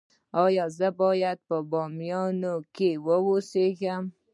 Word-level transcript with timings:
ایا 0.43 0.65
زه 0.77 0.87
باید 1.01 1.37
په 1.47 1.57
بامیان 1.71 2.35
کې 2.75 2.89
اوسم؟ 3.05 4.03